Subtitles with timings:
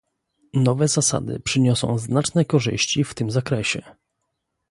[0.53, 3.95] Nowe zasady przyniosą znaczne korzyści w tym zakresie